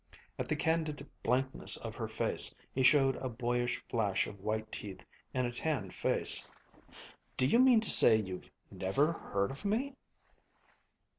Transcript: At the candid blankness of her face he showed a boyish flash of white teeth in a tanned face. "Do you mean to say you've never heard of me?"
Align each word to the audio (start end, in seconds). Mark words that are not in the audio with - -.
At 0.39 0.49
the 0.49 0.55
candid 0.55 1.07
blankness 1.21 1.77
of 1.77 1.93
her 1.93 2.07
face 2.07 2.55
he 2.73 2.81
showed 2.81 3.17
a 3.17 3.29
boyish 3.29 3.83
flash 3.87 4.25
of 4.25 4.39
white 4.39 4.71
teeth 4.71 5.05
in 5.31 5.45
a 5.45 5.51
tanned 5.51 5.93
face. 5.93 6.47
"Do 7.37 7.45
you 7.45 7.59
mean 7.59 7.81
to 7.81 7.89
say 7.91 8.15
you've 8.15 8.49
never 8.71 9.11
heard 9.13 9.51
of 9.51 9.63
me?" 9.63 9.93